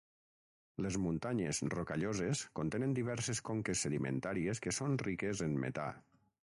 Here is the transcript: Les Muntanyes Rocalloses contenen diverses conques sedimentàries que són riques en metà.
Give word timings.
Les 0.85 0.95
Muntanyes 1.03 1.59
Rocalloses 1.73 2.43
contenen 2.61 2.97
diverses 3.01 3.43
conques 3.51 3.87
sedimentàries 3.87 4.67
que 4.67 4.79
són 4.81 5.01
riques 5.07 5.47
en 5.49 5.57
metà. 5.69 5.91